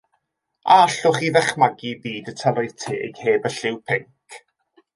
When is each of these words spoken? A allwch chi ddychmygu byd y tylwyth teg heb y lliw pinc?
A 0.75 0.77
allwch 0.85 1.17
chi 1.17 1.29
ddychmygu 1.35 1.91
byd 2.07 2.31
y 2.33 2.35
tylwyth 2.41 2.81
teg 2.87 3.21
heb 3.27 3.47
y 3.51 3.53
lliw 3.59 3.81
pinc? 3.93 4.41